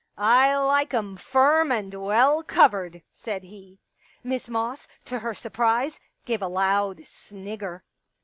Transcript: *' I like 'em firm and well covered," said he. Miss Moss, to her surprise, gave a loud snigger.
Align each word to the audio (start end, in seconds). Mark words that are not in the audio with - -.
*' 0.09 0.17
I 0.41 0.55
like 0.55 0.95
'em 0.95 1.15
firm 1.15 1.71
and 1.71 1.93
well 1.93 2.41
covered," 2.41 3.03
said 3.13 3.43
he. 3.43 3.77
Miss 4.23 4.49
Moss, 4.49 4.87
to 5.05 5.19
her 5.19 5.35
surprise, 5.35 5.99
gave 6.25 6.41
a 6.41 6.47
loud 6.47 7.05
snigger. 7.05 7.83